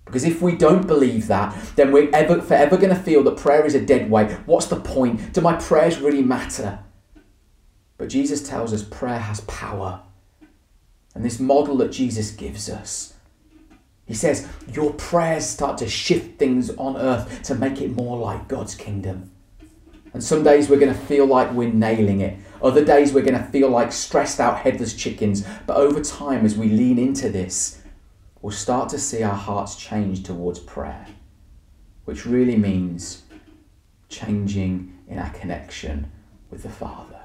Because 0.06 0.24
if 0.24 0.42
we 0.42 0.56
don't 0.56 0.88
believe 0.88 1.28
that, 1.28 1.56
then 1.76 1.92
we're 1.92 2.10
ever, 2.14 2.42
forever 2.42 2.78
going 2.78 2.90
to 2.90 3.02
feel 3.02 3.24
that 3.24 3.38
prayer 3.38 3.66
is 3.66 3.76
a 3.76 3.86
dead 3.86 4.10
weight. 4.10 4.32
What's 4.46 4.66
the 4.66 4.80
point? 4.80 5.34
Do 5.34 5.42
my 5.42 5.56
prayers 5.56 6.00
really 6.00 6.24
matter? 6.24 6.80
But 7.98 8.10
Jesus 8.10 8.48
tells 8.48 8.74
us 8.74 8.84
prayer 8.84 9.20
has 9.20 9.42
power. 9.42 10.02
And 11.14 11.24
this 11.24 11.40
model 11.40 11.78
that 11.78 11.92
Jesus 11.92 12.32
gives 12.32 12.70
us, 12.70 13.14
he 14.12 14.18
says, 14.18 14.46
Your 14.74 14.92
prayers 14.92 15.46
start 15.46 15.78
to 15.78 15.88
shift 15.88 16.38
things 16.38 16.70
on 16.72 16.98
earth 16.98 17.44
to 17.44 17.56
make 17.56 17.80
it 17.80 17.96
more 17.96 18.18
like 18.18 18.50
God's 18.50 18.76
kingdom. 18.76 19.32
And 20.14 20.22
some 20.22 20.44
days 20.44 20.68
we're 20.68 20.80
going 20.80 20.94
to 20.94 21.00
feel 21.00 21.26
like 21.26 21.50
we're 21.54 21.72
nailing 21.72 22.20
it. 22.20 22.38
Other 22.62 22.84
days 22.84 23.14
we're 23.14 23.24
going 23.24 23.42
to 23.42 23.52
feel 23.52 23.70
like 23.70 23.94
stressed 23.94 24.42
out 24.42 24.58
headless 24.58 24.94
chickens. 24.94 25.46
But 25.66 25.78
over 25.78 26.02
time, 26.02 26.44
as 26.44 26.58
we 26.58 26.68
lean 26.68 27.00
into 27.00 27.30
this, 27.30 27.82
we'll 28.42 28.52
start 28.52 28.90
to 28.90 29.00
see 29.00 29.24
our 29.24 29.34
hearts 29.34 29.78
change 29.78 30.24
towards 30.24 30.60
prayer, 30.60 31.08
which 32.04 32.26
really 32.26 32.58
means 32.58 33.24
changing 34.10 35.00
in 35.08 35.20
our 35.20 35.30
connection 35.30 36.12
with 36.50 36.64
the 36.64 36.70
Father. 36.70 37.21